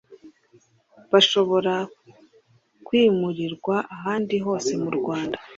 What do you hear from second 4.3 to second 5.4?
hose mu Rwanda